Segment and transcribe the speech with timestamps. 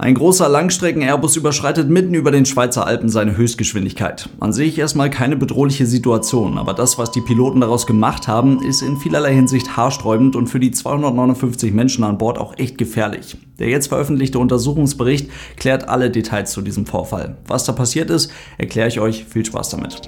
[0.00, 4.28] Ein großer Langstrecken-Airbus überschreitet mitten über den Schweizer Alpen seine Höchstgeschwindigkeit.
[4.38, 8.80] An sich erstmal keine bedrohliche Situation, aber das, was die Piloten daraus gemacht haben, ist
[8.80, 13.38] in vielerlei Hinsicht haarsträubend und für die 259 Menschen an Bord auch echt gefährlich.
[13.58, 17.36] Der jetzt veröffentlichte Untersuchungsbericht klärt alle Details zu diesem Vorfall.
[17.48, 19.24] Was da passiert ist, erkläre ich euch.
[19.24, 20.00] Viel Spaß damit.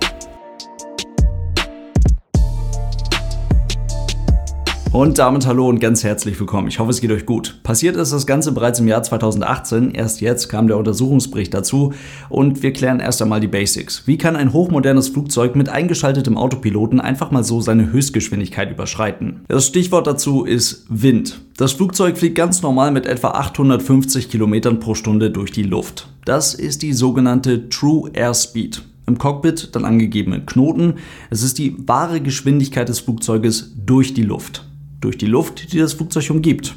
[4.93, 6.67] Und damit hallo und ganz herzlich willkommen.
[6.67, 7.61] Ich hoffe, es geht euch gut.
[7.63, 9.93] Passiert ist das Ganze bereits im Jahr 2018.
[9.93, 11.93] Erst jetzt kam der Untersuchungsbericht dazu
[12.29, 14.09] und wir klären erst einmal die Basics.
[14.09, 19.45] Wie kann ein hochmodernes Flugzeug mit eingeschaltetem Autopiloten einfach mal so seine Höchstgeschwindigkeit überschreiten?
[19.47, 21.41] Das Stichwort dazu ist Wind.
[21.57, 26.09] Das Flugzeug fliegt ganz normal mit etwa 850 Kilometern pro Stunde durch die Luft.
[26.25, 30.95] Das ist die sogenannte True Airspeed im Cockpit dann angegebene Knoten.
[31.31, 34.65] Es ist die wahre Geschwindigkeit des Flugzeuges durch die Luft
[35.01, 36.75] durch die Luft, die das Flugzeug umgibt.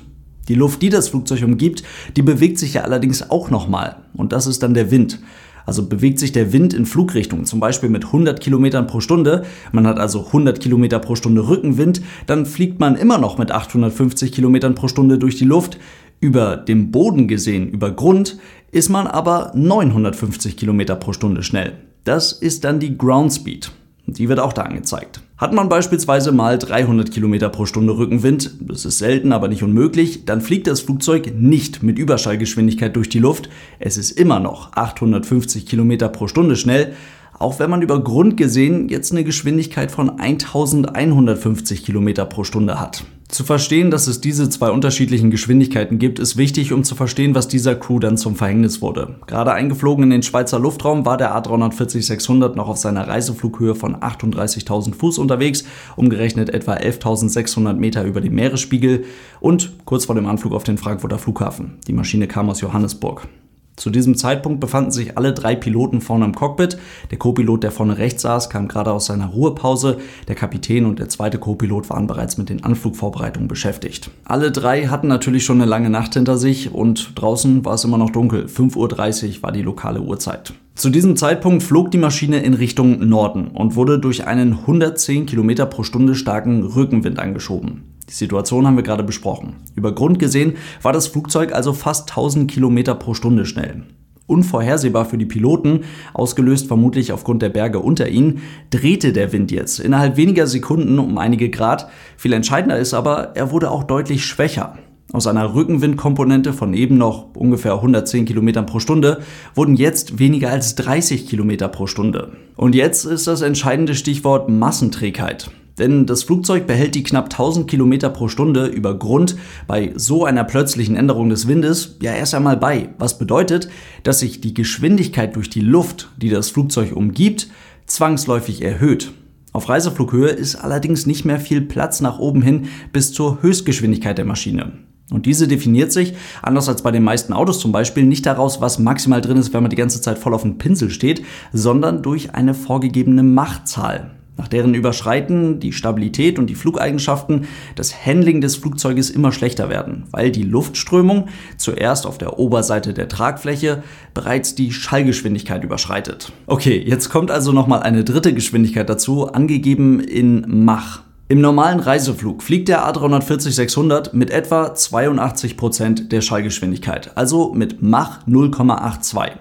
[0.47, 1.83] Die Luft, die das Flugzeug umgibt,
[2.15, 3.97] die bewegt sich ja allerdings auch nochmal.
[4.13, 5.19] Und das ist dann der Wind.
[5.65, 9.87] Also bewegt sich der Wind in Flugrichtung, zum Beispiel mit 100 Kilometern pro Stunde, man
[9.87, 14.75] hat also 100 Kilometer pro Stunde Rückenwind, dann fliegt man immer noch mit 850 Kilometern
[14.75, 15.77] pro Stunde durch die Luft.
[16.19, 18.37] Über dem Boden gesehen, über Grund,
[18.71, 21.73] ist man aber 950 Kilometer pro Stunde schnell.
[22.03, 23.71] Das ist dann die Ground Speed.
[24.05, 25.21] Die wird auch da angezeigt.
[25.35, 30.25] Hat man beispielsweise mal 300 km pro Stunde Rückenwind, das ist selten, aber nicht unmöglich,
[30.25, 33.49] dann fliegt das Flugzeug nicht mit Überschallgeschwindigkeit durch die Luft.
[33.79, 36.93] Es ist immer noch 850 km pro Stunde schnell,
[37.39, 43.03] auch wenn man über Grund gesehen jetzt eine Geschwindigkeit von 1150 km pro Stunde hat.
[43.33, 47.47] Zu verstehen, dass es diese zwei unterschiedlichen Geschwindigkeiten gibt, ist wichtig, um zu verstehen, was
[47.47, 49.15] dieser Crew dann zum Verhängnis wurde.
[49.25, 54.93] Gerade eingeflogen in den Schweizer Luftraum war der A340-600 noch auf seiner Reiseflughöhe von 38.000
[54.93, 55.63] Fuß unterwegs,
[55.95, 59.05] umgerechnet etwa 11.600 Meter über dem Meeresspiegel
[59.39, 61.79] und kurz vor dem Anflug auf den Frankfurter Flughafen.
[61.87, 63.27] Die Maschine kam aus Johannesburg.
[63.75, 66.77] Zu diesem Zeitpunkt befanden sich alle drei Piloten vorne im Cockpit.
[67.09, 69.97] Der Co-Pilot, der vorne rechts saß, kam gerade aus seiner Ruhepause.
[70.27, 74.11] Der Kapitän und der zweite Co-Pilot waren bereits mit den Anflugvorbereitungen beschäftigt.
[74.25, 77.97] Alle drei hatten natürlich schon eine lange Nacht hinter sich und draußen war es immer
[77.97, 78.45] noch dunkel.
[78.45, 80.53] 5.30 Uhr war die lokale Uhrzeit.
[80.75, 85.69] Zu diesem Zeitpunkt flog die Maschine in Richtung Norden und wurde durch einen 110 km
[85.69, 87.92] pro Stunde starken Rückenwind angeschoben.
[88.13, 89.55] Die Situation haben wir gerade besprochen.
[89.73, 90.53] Über Grund gesehen
[90.83, 93.85] war das Flugzeug also fast 1000 Kilometer pro Stunde schnell.
[94.27, 95.79] Unvorhersehbar für die Piloten,
[96.13, 101.17] ausgelöst vermutlich aufgrund der Berge unter ihnen, drehte der Wind jetzt innerhalb weniger Sekunden um
[101.17, 101.89] einige Grad.
[102.15, 104.77] Viel entscheidender ist aber, er wurde auch deutlich schwächer.
[105.11, 109.21] Aus einer Rückenwindkomponente von eben noch ungefähr 110 Kilometern pro Stunde
[109.55, 112.33] wurden jetzt weniger als 30 Kilometer pro Stunde.
[112.55, 115.49] Und jetzt ist das entscheidende Stichwort Massenträgheit.
[115.77, 119.35] Denn das Flugzeug behält die knapp 1000 Kilometer pro Stunde über Grund
[119.67, 122.89] bei so einer plötzlichen Änderung des Windes ja erst einmal bei.
[122.99, 123.69] Was bedeutet,
[124.03, 127.47] dass sich die Geschwindigkeit durch die Luft, die das Flugzeug umgibt,
[127.87, 129.11] zwangsläufig erhöht.
[129.51, 134.25] Auf Reiseflughöhe ist allerdings nicht mehr viel Platz nach oben hin bis zur Höchstgeschwindigkeit der
[134.25, 134.73] Maschine.
[135.11, 138.79] Und diese definiert sich, anders als bei den meisten Autos zum Beispiel, nicht daraus, was
[138.79, 142.33] maximal drin ist, wenn man die ganze Zeit voll auf dem Pinsel steht, sondern durch
[142.33, 144.11] eine vorgegebene Machtzahl.
[144.35, 147.45] Nach deren Überschreiten die Stabilität und die Flugeigenschaften
[147.75, 151.27] das Handling des Flugzeuges immer schlechter werden, weil die Luftströmung
[151.57, 153.83] zuerst auf der Oberseite der Tragfläche
[154.15, 156.31] bereits die Schallgeschwindigkeit überschreitet.
[156.47, 161.03] Okay, jetzt kommt also nochmal eine dritte Geschwindigkeit dazu, angegeben in Mach.
[161.29, 169.31] Im normalen Reiseflug fliegt der A340-600 mit etwa 82% der Schallgeschwindigkeit, also mit Mach 0,82.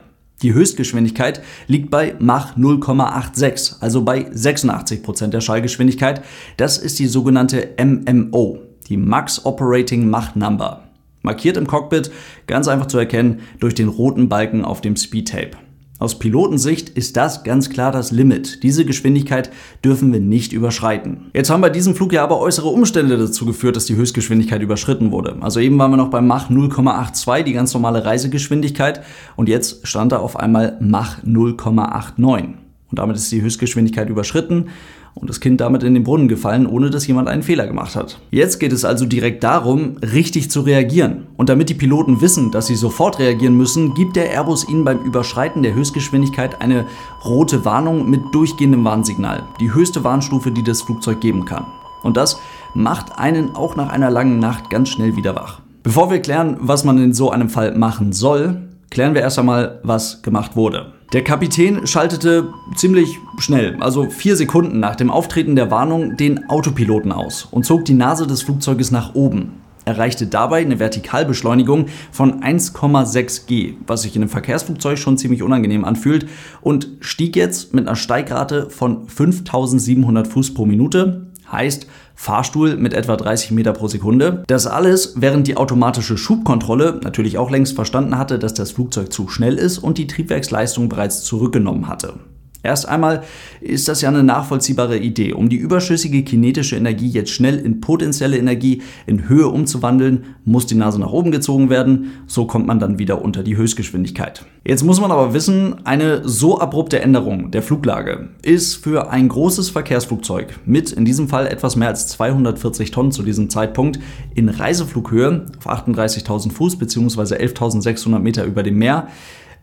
[0.43, 6.23] Die Höchstgeschwindigkeit liegt bei Mach 0,86, also bei 86% der Schallgeschwindigkeit.
[6.57, 8.59] Das ist die sogenannte MMO,
[8.89, 10.83] die Max Operating Mach Number.
[11.23, 12.11] Markiert im Cockpit,
[12.49, 15.62] ganz einfach zu erkennen durch den roten Balken auf dem Speedtape.
[16.03, 18.65] Aus Pilotensicht ist das ganz klar das Limit.
[18.65, 19.53] Diese Geschwindigkeit
[19.85, 21.31] dürfen wir nicht überschreiten.
[21.33, 25.13] Jetzt haben bei diesem Flug ja aber äußere Umstände dazu geführt, dass die Höchstgeschwindigkeit überschritten
[25.13, 25.37] wurde.
[25.43, 29.05] Also eben waren wir noch beim Mach 0,82, die ganz normale Reisegeschwindigkeit,
[29.37, 32.55] und jetzt stand da auf einmal Mach 0,89.
[32.91, 34.71] Und damit ist die Höchstgeschwindigkeit überschritten
[35.15, 38.19] und das Kind damit in den Brunnen gefallen, ohne dass jemand einen Fehler gemacht hat.
[38.31, 41.27] Jetzt geht es also direkt darum, richtig zu reagieren.
[41.37, 44.99] Und damit die Piloten wissen, dass sie sofort reagieren müssen, gibt der Airbus ihnen beim
[45.05, 46.87] Überschreiten der Höchstgeschwindigkeit eine
[47.25, 49.43] rote Warnung mit durchgehendem Warnsignal.
[49.61, 51.67] Die höchste Warnstufe, die das Flugzeug geben kann.
[52.03, 52.41] Und das
[52.75, 55.61] macht einen auch nach einer langen Nacht ganz schnell wieder wach.
[55.83, 59.81] Bevor wir klären, was man in so einem Fall machen soll, klären wir erst einmal,
[59.83, 60.93] was gemacht wurde.
[61.15, 67.11] Der Kapitän schaltete ziemlich schnell, also vier Sekunden nach dem Auftreten der Warnung, den Autopiloten
[67.11, 69.63] aus und zog die Nase des Flugzeuges nach oben.
[69.85, 75.85] erreichte dabei eine Vertikalbeschleunigung von 1,6 G, was sich in einem Verkehrsflugzeug schon ziemlich unangenehm
[75.85, 76.29] anfühlt,
[76.61, 83.17] und stieg jetzt mit einer Steigrate von 5700 Fuß pro Minute, heißt Fahrstuhl mit etwa
[83.17, 84.45] 30 Meter pro Sekunde.
[84.47, 89.29] Das alles, während die automatische Schubkontrolle natürlich auch längst verstanden hatte, dass das Flugzeug zu
[89.29, 92.15] schnell ist und die Triebwerksleistung bereits zurückgenommen hatte.
[92.63, 93.25] Erst einmal
[93.61, 95.33] ist das ja eine nachvollziehbare Idee.
[95.33, 100.77] Um die überschüssige kinetische Energie jetzt schnell in potenzielle Energie in Höhe umzuwandeln, muss die
[100.77, 102.13] Nase nach oben gezogen werden.
[102.27, 104.47] So kommt man dann wieder unter die Höchstgeschwindigkeit.
[104.65, 109.71] Jetzt muss man aber wissen, eine so abrupte Änderung der Fluglage ist für ein großes
[109.71, 113.99] Verkehrsflugzeug mit in diesem Fall etwas mehr als 240 Tonnen zu diesem Zeitpunkt
[114.35, 117.35] in Reiseflughöhe auf 38.000 Fuß bzw.
[117.35, 119.09] 11.600 Meter über dem Meer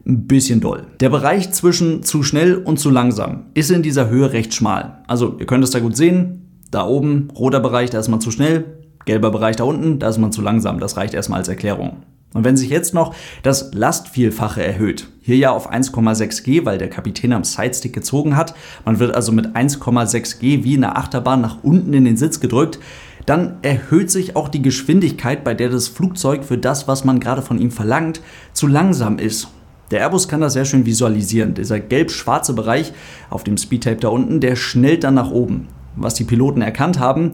[0.09, 0.87] ein bisschen doll.
[0.99, 5.03] Der Bereich zwischen zu schnell und zu langsam ist in dieser Höhe recht schmal.
[5.07, 6.45] Also ihr könnt es da gut sehen.
[6.71, 8.79] Da oben, roter Bereich, da ist man zu schnell.
[9.05, 10.79] Gelber Bereich da unten, da ist man zu langsam.
[10.79, 12.03] Das reicht erstmal als Erklärung.
[12.33, 16.89] Und wenn sich jetzt noch das Lastvielfache erhöht, hier ja auf 1,6 G, weil der
[16.89, 18.53] Kapitän am Sidestick gezogen hat,
[18.85, 22.39] man wird also mit 1,6 G wie in der Achterbahn nach unten in den Sitz
[22.39, 22.79] gedrückt,
[23.25, 27.41] dann erhöht sich auch die Geschwindigkeit, bei der das Flugzeug für das, was man gerade
[27.41, 28.21] von ihm verlangt,
[28.53, 29.47] zu langsam ist.
[29.91, 31.53] Der Airbus kann das sehr schön visualisieren.
[31.55, 32.93] Dieser gelb-schwarze Bereich
[33.29, 35.67] auf dem Speedtape da unten, der schnellt dann nach oben.
[35.95, 37.31] Was die Piloten erkannt haben,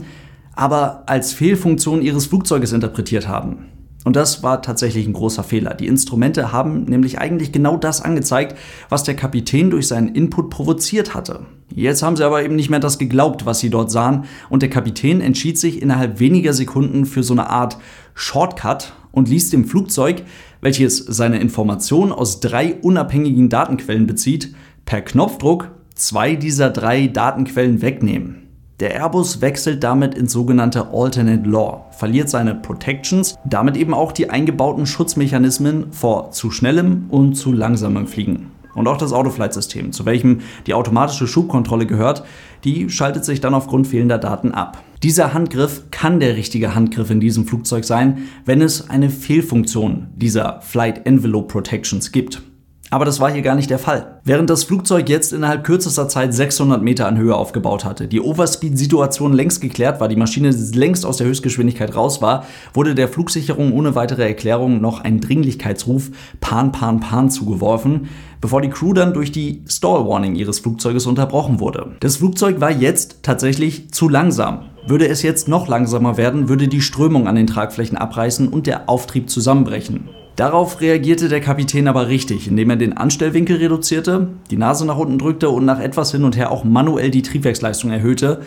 [0.55, 3.65] aber als Fehlfunktion ihres Flugzeuges interpretiert haben.
[4.05, 5.73] Und das war tatsächlich ein großer Fehler.
[5.73, 8.55] Die Instrumente haben nämlich eigentlich genau das angezeigt,
[8.87, 11.47] was der Kapitän durch seinen Input provoziert hatte.
[11.73, 14.69] Jetzt haben sie aber eben nicht mehr das geglaubt, was sie dort sahen, und der
[14.69, 17.79] Kapitän entschied sich innerhalb weniger Sekunden für so eine Art
[18.13, 20.21] Shortcut und ließ dem Flugzeug,
[20.65, 28.47] welches seine Informationen aus drei unabhängigen Datenquellen bezieht, per Knopfdruck zwei dieser drei Datenquellen wegnehmen.
[28.79, 34.31] Der Airbus wechselt damit ins sogenannte Alternate Law, verliert seine Protections, damit eben auch die
[34.31, 38.51] eingebauten Schutzmechanismen vor zu schnellem und zu langsamem Fliegen.
[38.73, 42.23] Und auch das Autoflight-System, zu welchem die automatische Schubkontrolle gehört,
[42.63, 44.83] die schaltet sich dann aufgrund fehlender Daten ab.
[45.05, 50.61] Dieser Handgriff kann der richtige Handgriff in diesem Flugzeug sein, wenn es eine Fehlfunktion dieser
[50.61, 52.41] Flight Envelope Protections gibt.
[52.89, 54.19] Aber das war hier gar nicht der Fall.
[54.23, 59.33] Während das Flugzeug jetzt innerhalb kürzester Zeit 600 Meter an Höhe aufgebaut hatte, die Overspeed-Situation
[59.33, 63.93] längst geklärt war, die Maschine längst aus der Höchstgeschwindigkeit raus war, wurde der Flugsicherung ohne
[63.93, 66.09] weitere Erklärung noch ein Dringlichkeitsruf
[66.41, 68.07] Pan Pan Pan zugeworfen,
[68.41, 71.95] bevor die Crew dann durch die Stall Warning ihres Flugzeuges unterbrochen wurde.
[71.99, 74.71] Das Flugzeug war jetzt tatsächlich zu langsam.
[74.87, 78.87] Würde es jetzt noch langsamer werden, würde die Strömung an den Tragflächen abreißen und der
[78.87, 80.09] Auftrieb zusammenbrechen.
[80.35, 85.17] Darauf reagierte der Kapitän aber richtig, indem er den Anstellwinkel reduzierte, die Nase nach unten
[85.17, 88.41] drückte und nach etwas hin und her auch manuell die Triebwerksleistung erhöhte.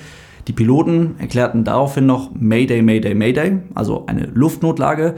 [0.47, 5.17] Die Piloten erklärten daraufhin noch Mayday, Mayday, Mayday, also eine Luftnotlage.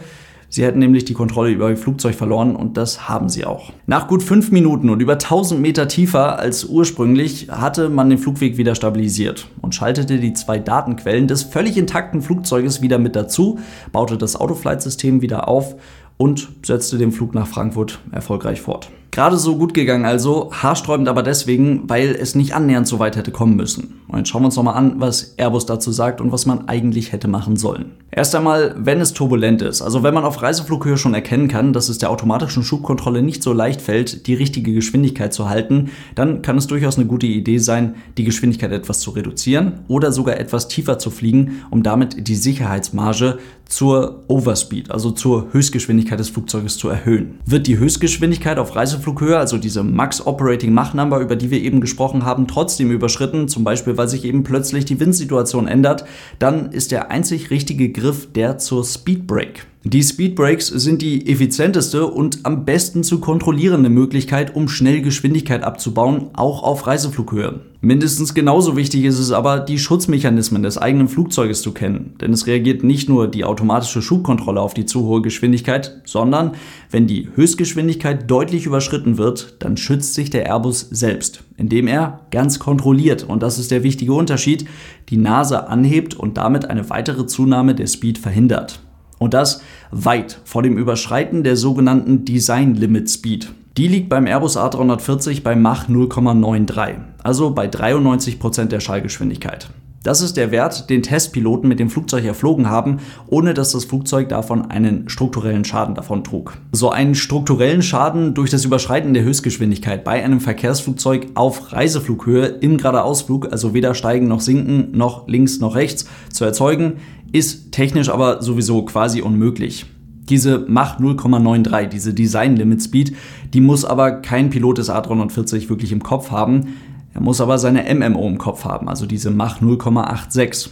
[0.53, 3.73] Sie hätten nämlich die Kontrolle über ihr Flugzeug verloren und das haben sie auch.
[3.87, 8.57] Nach gut fünf Minuten und über 1000 Meter tiefer als ursprünglich hatte man den Flugweg
[8.57, 13.61] wieder stabilisiert und schaltete die zwei Datenquellen des völlig intakten Flugzeuges wieder mit dazu,
[13.93, 15.77] baute das Autoflight-System wieder auf
[16.17, 18.91] und setzte den Flug nach Frankfurt erfolgreich fort.
[19.11, 23.33] Gerade so gut gegangen also, haarsträubend aber deswegen, weil es nicht annähernd so weit hätte
[23.33, 24.01] kommen müssen.
[24.07, 27.13] Und jetzt schauen wir uns nochmal an, was Airbus dazu sagt und was man eigentlich
[27.13, 27.93] hätte machen sollen.
[28.13, 31.89] Erst einmal, wenn es turbulent ist, also wenn man auf Reiseflughöhe schon erkennen kann, dass
[31.89, 36.59] es der automatischen Schubkontrolle nicht so leicht fällt, die richtige Geschwindigkeit zu halten, dann kann
[36.59, 40.99] es durchaus eine gute Idee sein, die Geschwindigkeit etwas zu reduzieren oder sogar etwas tiefer
[40.99, 43.39] zu fliegen, um damit die Sicherheitsmarge
[43.71, 47.39] zur Overspeed, also zur Höchstgeschwindigkeit des Flugzeuges zu erhöhen.
[47.47, 51.81] Wird die Höchstgeschwindigkeit auf Reiseflughöhe, also diese Max Operating Mach Number, über die wir eben
[51.81, 56.05] gesprochen haben, trotzdem überschritten, zum Beispiel weil sich eben plötzlich die Windsituation ändert,
[56.39, 59.70] dann ist der einzig richtige Griff der zur Speed Brake.
[59.83, 66.29] Die Speedbrakes sind die effizienteste und am besten zu kontrollierende Möglichkeit, um schnell Geschwindigkeit abzubauen,
[66.35, 67.61] auch auf Reiseflughöhe.
[67.81, 72.47] Mindestens genauso wichtig ist es aber, die Schutzmechanismen des eigenen Flugzeuges zu kennen, denn es
[72.47, 76.53] reagiert nicht nur die automatische Schubkontrolle auf die zu hohe Geschwindigkeit, sondern
[76.91, 82.59] wenn die Höchstgeschwindigkeit deutlich überschritten wird, dann schützt sich der Airbus selbst, indem er ganz
[82.59, 84.67] kontrolliert, und das ist der wichtige Unterschied,
[85.09, 88.81] die Nase anhebt und damit eine weitere Zunahme der Speed verhindert.
[89.21, 89.61] Und das
[89.91, 93.53] weit vor dem Überschreiten der sogenannten Design Limit Speed.
[93.77, 99.69] Die liegt beim Airbus A340 bei Mach 0,93, also bei 93% der Schallgeschwindigkeit.
[100.03, 104.31] Das ist der Wert, den Testpiloten mit dem Flugzeug erflogen haben, ohne dass das Flugzeug
[104.31, 106.57] davon einen strukturellen Schaden davon trug.
[106.73, 112.79] So einen strukturellen Schaden durch das Überschreiten der Höchstgeschwindigkeit bei einem Verkehrsflugzeug auf Reiseflughöhe im
[112.79, 116.95] Geradeausflug, also weder steigen noch sinken, noch links noch rechts, zu erzeugen,
[117.33, 119.87] ist technisch aber sowieso quasi unmöglich.
[120.29, 123.17] Diese Mach 0,93, diese Design Limit Speed,
[123.53, 126.75] die muss aber kein Pilot des A340 wirklich im Kopf haben.
[127.13, 130.69] Er muss aber seine MMO im Kopf haben, also diese Mach 0,86.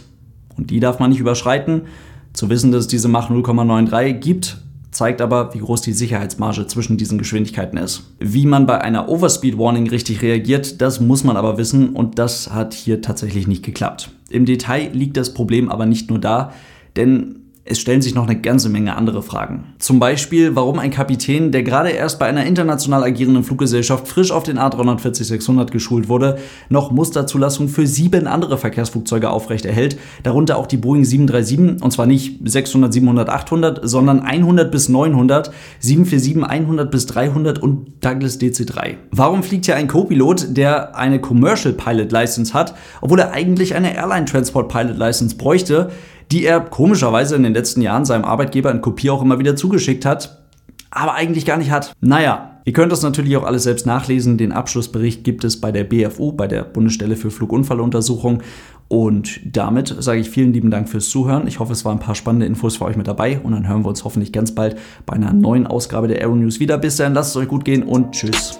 [0.57, 1.83] Und die darf man nicht überschreiten.
[2.31, 4.57] Zu wissen, dass es diese Mach 0,93 gibt,
[4.91, 8.03] zeigt aber, wie groß die Sicherheitsmarge zwischen diesen Geschwindigkeiten ist.
[8.19, 12.51] Wie man bei einer Overspeed Warning richtig reagiert, das muss man aber wissen und das
[12.51, 14.11] hat hier tatsächlich nicht geklappt.
[14.29, 16.53] Im Detail liegt das Problem aber nicht nur da,
[16.95, 17.35] denn
[17.65, 19.75] es stellen sich noch eine ganze Menge andere Fragen.
[19.77, 24.43] Zum Beispiel, warum ein Kapitän, der gerade erst bei einer international agierenden Fluggesellschaft frisch auf
[24.43, 26.39] den A340-600 geschult wurde,
[26.69, 32.39] noch Musterzulassung für sieben andere Verkehrsflugzeuge aufrechterhält, darunter auch die Boeing 737, und zwar nicht
[32.43, 38.95] 600, 700, 800, sondern 100 bis 900, 747, 100 bis 300 und Douglas DC-3.
[39.11, 43.95] Warum fliegt hier ein Co-Pilot, der eine Commercial Pilot License hat, obwohl er eigentlich eine
[43.95, 45.91] Airline Transport Pilot License bräuchte?
[46.31, 50.05] Die er komischerweise in den letzten Jahren seinem Arbeitgeber in Kopie auch immer wieder zugeschickt
[50.05, 50.39] hat,
[50.91, 51.93] aber eigentlich gar nicht hat.
[52.01, 54.37] Naja, ihr könnt das natürlich auch alles selbst nachlesen.
[54.37, 58.41] Den Abschlussbericht gibt es bei der BFU, bei der Bundesstelle für Flugunfalluntersuchung.
[58.87, 61.47] Und damit sage ich vielen lieben Dank fürs Zuhören.
[61.47, 63.83] Ich hoffe, es waren ein paar spannende Infos für euch mit dabei und dann hören
[63.83, 66.77] wir uns hoffentlich ganz bald bei einer neuen Ausgabe der Aero News wieder.
[66.79, 68.59] Bis dahin, lasst es euch gut gehen und tschüss.